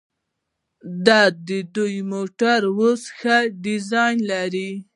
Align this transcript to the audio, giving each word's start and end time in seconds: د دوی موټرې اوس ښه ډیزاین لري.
د 1.05 1.07
دوی 1.75 1.95
موټرې 2.11 2.67
اوس 2.77 3.01
ښه 3.17 3.37
ډیزاین 3.63 4.17
لري. 4.31 4.69